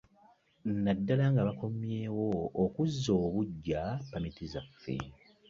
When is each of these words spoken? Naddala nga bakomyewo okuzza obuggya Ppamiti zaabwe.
Naddala 0.83 1.25
nga 1.31 1.41
bakomyewo 1.47 2.29
okuzza 2.63 3.09
obuggya 3.25 3.81
Ppamiti 4.01 4.43
zaabwe. 4.53 4.95